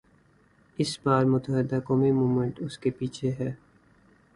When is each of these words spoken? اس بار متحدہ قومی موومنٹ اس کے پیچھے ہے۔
اس 0.77 0.91
بار 1.03 1.23
متحدہ 1.25 1.79
قومی 1.85 2.11
موومنٹ 2.11 2.53
اس 2.61 2.77
کے 2.77 2.89
پیچھے 2.91 3.31
ہے۔ 3.39 3.51